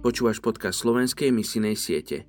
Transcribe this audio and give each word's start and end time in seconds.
Počúvaš 0.00 0.40
podcast 0.40 0.80
slovenskej 0.80 1.28
misinej 1.28 1.76
siete. 1.76 2.24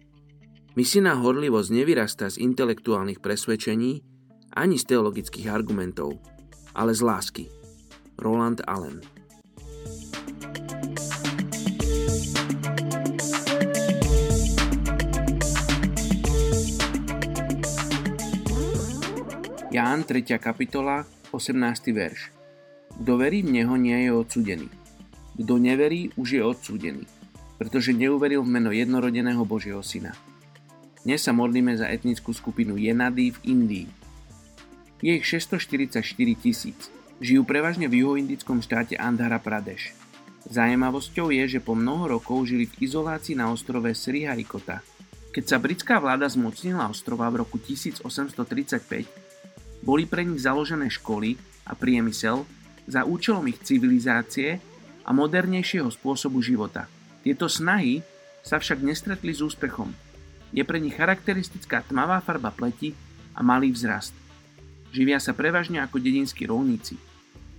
Misijná 0.75 1.15
horlivosť 1.15 1.71
nevyrastá 1.71 2.27
z 2.27 2.43
intelektuálnych 2.43 3.23
presvedčení 3.23 4.03
ani 4.51 4.75
z 4.75 4.91
teologických 4.91 5.47
argumentov, 5.47 6.19
ale 6.75 6.91
z 6.91 6.99
lásky. 6.99 7.47
Roland 8.19 8.59
Allen 8.67 8.99
Ján 19.71 20.03
3. 20.03 20.27
kapitola, 20.43 21.07
18. 21.31 21.55
verš. 21.95 22.35
Kto 22.99 23.15
verí 23.15 23.39
v 23.47 23.63
Neho, 23.63 23.79
nie 23.79 23.95
je 23.95 24.11
odsudený. 24.11 24.67
Kto 25.39 25.55
neverí, 25.55 26.11
už 26.19 26.35
je 26.35 26.43
odsúdený, 26.43 27.07
pretože 27.61 27.93
neuveril 27.93 28.41
v 28.41 28.57
meno 28.57 28.73
jednorodeného 28.73 29.45
Božieho 29.45 29.85
Syna. 29.85 30.17
Dnes 31.05 31.21
sa 31.21 31.29
modlíme 31.29 31.77
za 31.77 31.85
etnickú 31.93 32.33
skupinu 32.33 32.73
Jenady 32.73 33.37
v 33.37 33.53
Indii. 33.53 33.87
Je 35.05 35.21
ich 35.21 35.29
644 35.29 36.01
tisíc. 36.41 36.89
Žijú 37.21 37.45
prevažne 37.45 37.85
v 37.85 38.01
juhoindickom 38.01 38.65
štáte 38.65 38.97
Andhra 38.97 39.37
Pradesh. 39.37 39.93
Zajímavosťou 40.49 41.29
je, 41.29 41.53
že 41.53 41.59
po 41.61 41.77
mnoho 41.77 42.17
rokov 42.17 42.49
žili 42.49 42.65
v 42.65 42.81
izolácii 42.81 43.37
na 43.37 43.53
ostrove 43.53 43.93
Sriharikota. 43.93 44.81
Keď 45.29 45.43
sa 45.45 45.61
britská 45.61 46.01
vláda 46.01 46.25
zmocnila 46.25 46.89
ostrova 46.89 47.29
v 47.29 47.45
roku 47.45 47.61
1835, 47.61 49.85
boli 49.85 50.09
pre 50.09 50.25
nich 50.25 50.41
založené 50.41 50.89
školy 50.89 51.37
a 51.69 51.77
priemysel 51.77 52.41
za 52.89 53.05
účelom 53.05 53.45
ich 53.45 53.61
civilizácie 53.61 54.57
a 55.05 55.13
modernejšieho 55.13 55.93
spôsobu 55.93 56.41
života. 56.41 56.89
Tieto 57.21 57.45
snahy 57.45 58.01
sa 58.41 58.57
však 58.57 58.81
nestretli 58.81 59.33
s 59.33 59.45
úspechom. 59.45 59.93
Je 60.51 60.65
pre 60.65 60.81
nich 60.81 60.97
charakteristická 60.97 61.85
tmavá 61.85 62.19
farba 62.19 62.49
pleti 62.49 62.97
a 63.37 63.45
malý 63.45 63.71
vzrast. 63.71 64.11
Živia 64.91 65.21
sa 65.23 65.31
prevažne 65.31 65.79
ako 65.79 66.01
dedinskí 66.01 66.43
rolníci. 66.49 66.99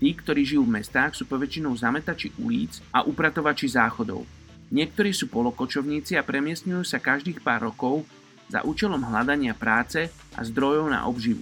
Tí, 0.02 0.08
ktorí 0.12 0.42
žijú 0.42 0.66
v 0.66 0.82
mestách, 0.82 1.14
sú 1.14 1.24
poväčšinou 1.30 1.72
zametači 1.78 2.34
ulic 2.42 2.82
a 2.90 3.06
upratovači 3.06 3.70
záchodov. 3.70 4.26
Niektorí 4.74 5.14
sú 5.14 5.30
polokočovníci 5.30 6.18
a 6.18 6.26
premiestňujú 6.26 6.82
sa 6.82 6.98
každých 6.98 7.40
pár 7.40 7.70
rokov 7.70 8.02
za 8.50 8.66
účelom 8.66 9.00
hľadania 9.00 9.54
práce 9.56 10.10
a 10.34 10.40
zdrojov 10.42 10.90
na 10.90 11.06
obživu. 11.06 11.40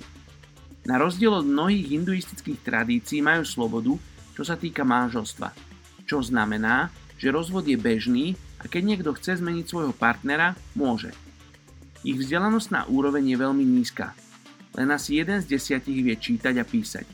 Na 0.86 1.00
rozdiel 1.00 1.32
od 1.32 1.48
mnohých 1.48 1.90
hinduistických 1.96 2.60
tradícií 2.62 3.24
majú 3.24 3.42
slobodu, 3.42 3.96
čo 4.36 4.42
sa 4.46 4.54
týka 4.60 4.86
manželstva. 4.86 5.50
Čo 6.04 6.22
znamená, 6.22 6.92
že 7.20 7.28
rozvod 7.28 7.68
je 7.68 7.76
bežný 7.76 8.32
a 8.56 8.64
keď 8.64 8.82
niekto 8.96 9.12
chce 9.12 9.44
zmeniť 9.44 9.68
svojho 9.68 9.92
partnera, 9.92 10.56
môže. 10.72 11.12
Ich 12.00 12.16
vzdelanostná 12.16 12.88
úroveň 12.88 13.36
je 13.36 13.36
veľmi 13.36 13.60
nízka. 13.60 14.16
Len 14.72 14.88
asi 14.88 15.20
jeden 15.20 15.36
z 15.44 15.52
desiatich 15.52 16.00
vie 16.00 16.16
čítať 16.16 16.56
a 16.56 16.64
písať. 16.64 17.04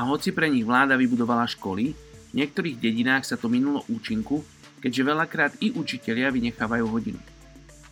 A 0.00 0.08
hoci 0.08 0.32
pre 0.32 0.48
nich 0.48 0.64
vláda 0.64 0.96
vybudovala 0.96 1.44
školy, 1.44 1.92
v 2.30 2.32
niektorých 2.32 2.80
dedinách 2.80 3.28
sa 3.28 3.36
to 3.36 3.52
minulo 3.52 3.84
účinku, 3.92 4.40
keďže 4.80 5.02
veľakrát 5.04 5.52
i 5.60 5.76
učitelia 5.76 6.32
vynechávajú 6.32 6.86
hodinu. 6.88 7.20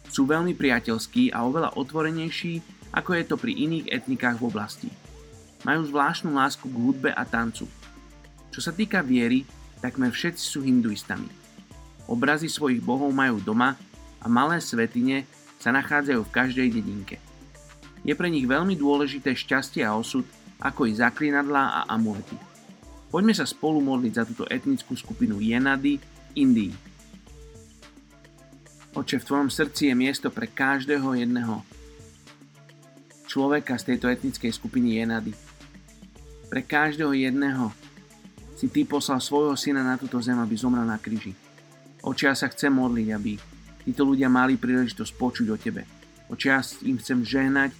Sú 0.09 0.25
veľmi 0.25 0.57
priateľskí 0.57 1.37
a 1.37 1.45
oveľa 1.45 1.77
otvorenejší, 1.77 2.65
ako 2.97 3.11
je 3.13 3.25
to 3.29 3.37
pri 3.37 3.53
iných 3.53 3.93
etnikách 3.93 4.41
v 4.41 4.49
oblasti. 4.49 4.89
Majú 5.69 5.85
zvláštnu 5.85 6.33
lásku 6.33 6.65
k 6.65 6.81
hudbe 6.81 7.11
a 7.13 7.29
tancu. 7.29 7.69
Čo 8.49 8.61
sa 8.65 8.73
týka 8.73 9.05
viery, 9.05 9.45
takmer 9.85 10.09
všetci 10.09 10.41
sú 10.41 10.65
hinduistami. 10.65 11.48
Obrazy 12.09 12.49
svojich 12.49 12.81
bohov 12.81 13.13
majú 13.13 13.39
doma 13.45 13.77
a 14.19 14.27
malé 14.27 14.65
svetine 14.65 15.29
sa 15.61 15.69
nachádzajú 15.71 16.25
v 16.25 16.35
každej 16.35 16.69
dedinke. 16.73 17.21
Je 18.01 18.17
pre 18.17 18.33
nich 18.33 18.49
veľmi 18.49 18.73
dôležité 18.73 19.37
šťastie 19.37 19.85
a 19.85 19.93
osud, 19.93 20.25
ako 20.59 20.89
i 20.89 20.97
zaklinadlá 20.97 21.85
a 21.85 21.93
amulety. 21.93 22.35
Poďme 23.13 23.37
sa 23.37 23.45
spolu 23.45 23.85
modliť 23.85 24.13
za 24.17 24.25
túto 24.25 24.45
etnickú 24.49 24.97
skupinu 24.97 25.37
Jenady 25.39 26.01
Indii. 26.35 26.73
Oče, 28.97 29.21
v 29.21 29.27
tvojom 29.29 29.51
srdci 29.53 29.93
je 29.93 29.95
miesto 29.95 30.33
pre 30.33 30.49
každého 30.49 31.13
jedného 31.15 31.63
človeka 33.29 33.77
z 33.77 33.95
tejto 33.95 34.09
etnickej 34.09 34.51
skupiny 34.51 34.99
Jenady. 34.99 35.37
Pre 36.49 36.65
každého 36.65 37.13
jedného 37.13 37.71
si 38.57 38.67
Ty 38.73 38.89
poslal 38.89 39.21
svojho 39.21 39.55
syna 39.55 39.85
na 39.85 40.01
túto 40.01 40.19
zem, 40.19 40.41
aby 40.41 40.57
zomrel 40.57 40.89
na 40.89 40.97
kríži. 40.97 41.37
Oče, 42.03 42.31
ja 42.31 42.35
sa 42.39 42.47
chcem 42.47 42.71
modliť, 42.71 43.09
aby 43.11 43.35
títo 43.83 44.07
ľudia 44.07 44.31
mali 44.31 44.55
príležitosť 44.55 45.13
počuť 45.19 45.47
o 45.51 45.57
Tebe. 45.59 45.83
Oče, 46.31 46.47
ja 46.47 46.61
im 46.87 47.01
chcem 47.01 47.25
žehnať, 47.25 47.75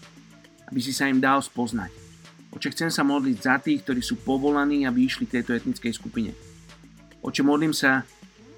aby 0.69 0.81
si 0.83 0.91
sa 0.91 1.07
im 1.07 1.23
dal 1.23 1.39
spoznať. 1.39 1.93
Oče, 2.51 2.73
chcem 2.75 2.91
sa 2.91 3.05
modliť 3.07 3.37
za 3.39 3.57
tých, 3.61 3.85
ktorí 3.85 4.01
sú 4.01 4.19
povolaní, 4.25 4.89
aby 4.89 5.05
išli 5.05 5.29
k 5.29 5.39
tejto 5.41 5.55
etnickej 5.55 5.93
skupine. 5.95 6.33
Oče, 7.21 7.45
modlím 7.45 7.77
sa 7.77 8.03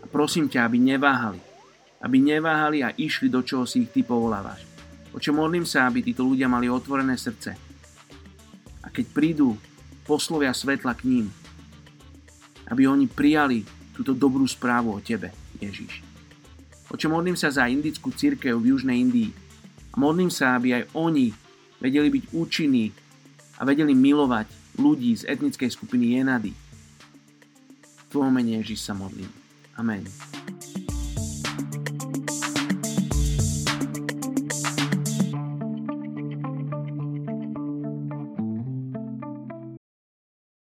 a 0.00 0.06
prosím 0.08 0.48
ťa, 0.48 0.64
aby 0.64 0.78
neváhali. 0.78 1.42
Aby 2.00 2.22
neváhali 2.22 2.80
a 2.80 2.94
išli 2.96 3.28
do 3.28 3.44
čoho 3.44 3.68
si 3.68 3.84
ich 3.84 3.92
Ty 3.92 4.06
povolávaš. 4.06 4.64
Oče, 5.10 5.34
modlím 5.34 5.66
sa, 5.66 5.90
aby 5.90 6.06
títo 6.06 6.22
ľudia 6.22 6.46
mali 6.46 6.70
otvorené 6.70 7.18
srdce. 7.18 7.58
A 8.80 8.88
keď 8.88 9.10
prídu 9.10 9.58
poslovia 10.06 10.54
svetla 10.54 10.94
k 10.96 11.04
ním, 11.10 11.26
aby 12.70 12.86
oni 12.86 13.10
prijali 13.10 13.66
túto 13.90 14.14
dobrú 14.14 14.46
správu 14.46 14.94
o 14.94 15.02
Tebe, 15.02 15.34
Ježiš. 15.60 16.02
Oče, 16.90 17.06
modlím 17.06 17.38
sa 17.38 17.54
za 17.54 17.70
indickú 17.70 18.10
církev 18.10 18.58
v 18.58 18.74
Južnej 18.74 18.98
Indii. 18.98 19.30
A 19.94 19.96
modlím 20.00 20.30
sa, 20.32 20.58
aby 20.58 20.74
aj 20.74 20.90
oni 20.98 21.30
vedeli 21.78 22.10
byť 22.10 22.24
účinní 22.34 22.90
a 23.58 23.62
vedeli 23.62 23.94
milovať 23.94 24.78
ľudí 24.80 25.14
z 25.14 25.26
etnickej 25.30 25.70
skupiny 25.70 26.18
Jenady. 26.18 26.52
V 27.80 28.02
tvojom 28.10 28.34
mene 28.34 28.58
Ježiš 28.58 28.90
sa 28.90 28.94
modlím. 28.94 29.30
Amen. 29.78 30.02